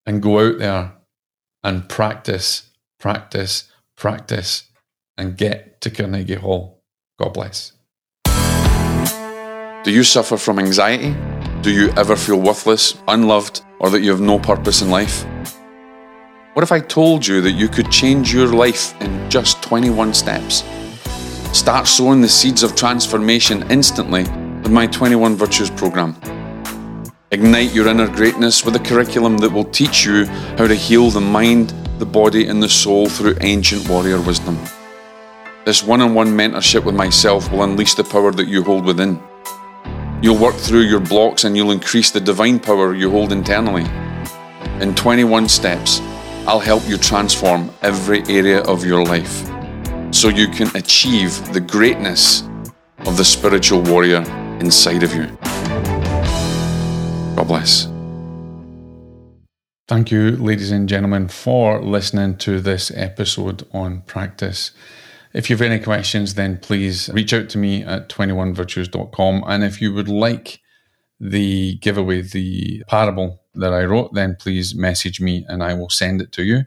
and 0.05 0.21
go 0.21 0.39
out 0.39 0.59
there 0.59 0.91
and 1.63 1.87
practice, 1.87 2.69
practice, 2.99 3.71
practice, 3.95 4.69
and 5.17 5.37
get 5.37 5.79
to 5.81 5.89
Carnegie 5.89 6.35
Hall. 6.35 6.83
God 7.17 7.33
bless. 7.33 7.78
Do 9.85 9.91
you 9.91 10.03
suffer 10.03 10.35
from 10.35 10.59
anxiety? 10.59 11.15
Do 11.61 11.71
you 11.71 11.89
ever 11.95 12.17
feel 12.17 12.41
worthless, 12.41 13.01
unloved, 13.07 13.61
or 13.79 13.89
that 13.89 14.01
you 14.01 14.11
have 14.11 14.19
no 14.19 14.37
purpose 14.37 14.81
in 14.81 14.89
life? 14.89 15.25
What 16.53 16.63
if 16.63 16.73
I 16.73 16.81
told 16.81 17.25
you 17.25 17.39
that 17.39 17.53
you 17.53 17.69
could 17.69 17.89
change 17.89 18.33
your 18.33 18.47
life 18.47 18.93
in 19.01 19.29
just 19.29 19.63
21 19.63 20.13
steps? 20.13 20.65
Start 21.57 21.87
sowing 21.87 22.19
the 22.19 22.27
seeds 22.27 22.61
of 22.61 22.75
transformation 22.75 23.65
instantly 23.71 24.23
with 24.63 24.69
my 24.69 24.85
21 24.85 25.37
Virtues 25.37 25.69
program. 25.69 26.13
Ignite 27.31 27.71
your 27.71 27.87
inner 27.87 28.13
greatness 28.13 28.65
with 28.65 28.75
a 28.75 28.79
curriculum 28.79 29.37
that 29.37 29.49
will 29.49 29.63
teach 29.63 30.05
you 30.05 30.25
how 30.57 30.67
to 30.67 30.75
heal 30.75 31.09
the 31.09 31.21
mind, 31.21 31.69
the 31.99 32.05
body, 32.05 32.47
and 32.47 32.61
the 32.61 32.67
soul 32.67 33.07
through 33.07 33.37
ancient 33.39 33.87
warrior 33.87 34.19
wisdom. 34.19 34.59
This 35.63 35.83
one 35.83 36.01
on 36.01 36.13
one 36.13 36.27
mentorship 36.27 36.83
with 36.83 36.95
myself 36.95 37.49
will 37.49 37.63
unleash 37.63 37.93
the 37.93 38.03
power 38.03 38.33
that 38.33 38.49
you 38.49 38.61
hold 38.61 38.83
within. 38.83 39.21
You'll 40.21 40.37
work 40.37 40.55
through 40.55 40.81
your 40.81 40.99
blocks 40.99 41.45
and 41.45 41.55
you'll 41.55 41.71
increase 41.71 42.11
the 42.11 42.19
divine 42.19 42.59
power 42.59 42.93
you 42.93 43.09
hold 43.09 43.31
internally. 43.31 43.85
In 44.81 44.93
21 44.93 45.47
steps, 45.47 46.01
I'll 46.45 46.59
help 46.59 46.87
you 46.89 46.97
transform 46.97 47.71
every 47.81 48.23
area 48.23 48.61
of 48.63 48.85
your 48.85 49.05
life 49.05 49.45
so 50.11 50.27
you 50.27 50.49
can 50.49 50.75
achieve 50.75 51.53
the 51.53 51.61
greatness 51.61 52.43
of 53.05 53.15
the 53.15 53.23
spiritual 53.23 53.81
warrior 53.83 54.23
inside 54.59 55.03
of 55.03 55.15
you. 55.15 55.27
God 57.35 57.47
bless. 57.47 57.87
Thank 59.87 60.11
you, 60.11 60.31
ladies 60.31 60.71
and 60.71 60.89
gentlemen, 60.89 61.29
for 61.29 61.81
listening 61.81 62.37
to 62.39 62.59
this 62.59 62.91
episode 62.93 63.65
on 63.71 64.01
practice. 64.01 64.71
If 65.33 65.49
you 65.49 65.55
have 65.55 65.61
any 65.61 65.81
questions, 65.81 66.33
then 66.33 66.57
please 66.57 67.09
reach 67.13 67.33
out 67.33 67.49
to 67.49 67.57
me 67.57 67.83
at 67.83 68.09
21virtues.com. 68.09 69.43
And 69.45 69.63
if 69.63 69.81
you 69.81 69.93
would 69.93 70.07
like 70.07 70.59
the 71.19 71.75
giveaway, 71.75 72.21
the 72.21 72.83
parable 72.87 73.41
that 73.53 73.73
I 73.73 73.85
wrote, 73.85 74.13
then 74.13 74.35
please 74.39 74.73
message 74.73 75.21
me 75.21 75.45
and 75.47 75.61
I 75.61 75.73
will 75.75 75.89
send 75.89 76.21
it 76.21 76.31
to 76.33 76.43
you. 76.43 76.65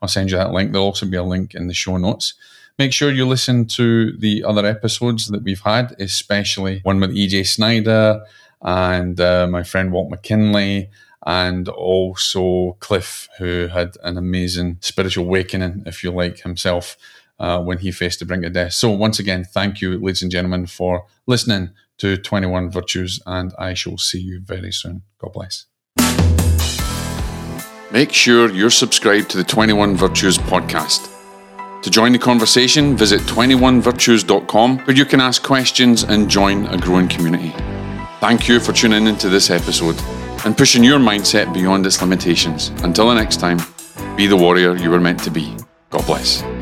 I'll 0.00 0.08
send 0.08 0.30
you 0.30 0.36
that 0.36 0.52
link. 0.52 0.70
There'll 0.70 0.86
also 0.86 1.06
be 1.06 1.16
a 1.16 1.24
link 1.24 1.54
in 1.54 1.66
the 1.66 1.74
show 1.74 1.96
notes. 1.96 2.34
Make 2.78 2.92
sure 2.92 3.10
you 3.10 3.26
listen 3.26 3.66
to 3.68 4.16
the 4.16 4.44
other 4.44 4.66
episodes 4.66 5.28
that 5.28 5.42
we've 5.42 5.60
had, 5.60 5.96
especially 5.98 6.80
one 6.82 7.00
with 7.00 7.16
EJ 7.16 7.46
Snyder 7.46 8.24
and 8.62 9.20
uh, 9.20 9.46
my 9.46 9.62
friend 9.62 9.92
Walt 9.92 10.10
McKinley 10.10 10.90
and 11.26 11.68
also 11.68 12.76
Cliff, 12.80 13.28
who 13.38 13.68
had 13.68 13.96
an 14.02 14.18
amazing 14.18 14.78
spiritual 14.80 15.24
awakening, 15.24 15.84
if 15.86 16.04
you 16.04 16.10
like, 16.10 16.40
himself 16.40 16.96
uh, 17.38 17.62
when 17.62 17.78
he 17.78 17.90
faced 17.90 18.20
the 18.20 18.24
brink 18.24 18.44
of 18.44 18.52
death. 18.52 18.72
So, 18.72 18.90
once 18.90 19.18
again, 19.18 19.44
thank 19.44 19.80
you, 19.80 19.98
ladies 19.98 20.22
and 20.22 20.30
gentlemen, 20.30 20.66
for 20.66 21.06
listening 21.26 21.70
to 21.98 22.16
21 22.16 22.70
Virtues, 22.70 23.20
and 23.26 23.52
I 23.58 23.74
shall 23.74 23.98
see 23.98 24.20
you 24.20 24.40
very 24.40 24.72
soon. 24.72 25.02
God 25.18 25.32
bless. 25.32 25.66
Make 27.92 28.12
sure 28.12 28.50
you're 28.50 28.70
subscribed 28.70 29.30
to 29.30 29.36
the 29.36 29.44
21 29.44 29.96
Virtues 29.96 30.36
podcast. 30.36 31.10
To 31.82 31.90
join 31.90 32.12
the 32.12 32.18
conversation, 32.18 32.96
visit 32.96 33.20
21virtues.com 33.22 34.78
where 34.78 34.96
you 34.96 35.04
can 35.04 35.20
ask 35.20 35.42
questions 35.42 36.02
and 36.02 36.30
join 36.30 36.66
a 36.66 36.78
growing 36.78 37.08
community. 37.08 37.50
Thank 38.20 38.48
you 38.48 38.58
for 38.58 38.72
tuning 38.72 39.06
into 39.06 39.28
this 39.28 39.50
episode 39.50 39.96
and 40.46 40.56
pushing 40.56 40.82
your 40.82 40.98
mindset 40.98 41.52
beyond 41.52 41.86
its 41.86 42.00
limitations. 42.00 42.70
Until 42.82 43.08
the 43.08 43.14
next 43.14 43.38
time, 43.38 43.58
be 44.16 44.26
the 44.26 44.36
warrior 44.36 44.74
you 44.76 44.90
were 44.90 45.00
meant 45.00 45.20
to 45.24 45.30
be. 45.30 45.54
God 45.90 46.06
bless. 46.06 46.53